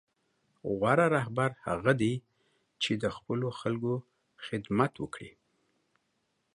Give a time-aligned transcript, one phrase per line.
[0.77, 2.13] غوره رهبر هغه دی
[2.81, 3.93] چې د خپلو خلکو
[4.45, 5.31] خدمت وکړي.